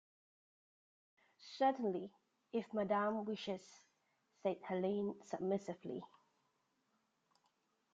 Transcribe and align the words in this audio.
"Certainly, 1.57 2.09
if 2.51 2.73
madame 2.73 3.23
wishes," 3.23 3.81
said 4.41 4.57
Helene 4.67 5.13
submissively. 5.25 6.03